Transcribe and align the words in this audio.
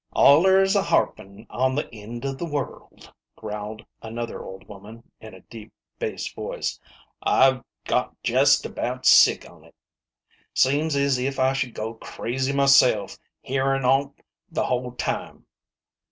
"Allers 0.25 0.75
a 0.75 0.81
harpin' 0.81 1.45
on 1.51 1.75
the 1.75 1.87
end 1.93 2.25
of 2.25 2.39
the 2.39 2.45
world," 2.47 3.13
growled 3.35 3.85
an 4.01 4.17
other 4.17 4.41
old 4.41 4.67
woman, 4.67 5.03
in 5.19 5.35
a 5.35 5.41
deep 5.41 5.71
bass 5.99 6.27
voice." 6.33 6.79
I've 7.21 7.63
got 7.85 8.15
jest 8.23 8.65
about 8.65 9.05
sick 9.05 9.47
on't. 9.47 9.75
Seems 10.55 10.95
as 10.95 11.19
if 11.19 11.37
I 11.37 11.53
should 11.53 11.75
go 11.75 11.93
crazy 11.93 12.51
myself, 12.51 13.19
hearin' 13.43 13.85
on't 13.85 14.19
the 14.49 14.65
whole 14.65 14.93
time." 14.93 15.45